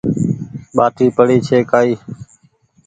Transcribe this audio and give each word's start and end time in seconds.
ٻآٽي 0.75 1.07
پڙي 1.15 1.37
ڇي 1.47 1.59
ڪآئي 1.71 1.93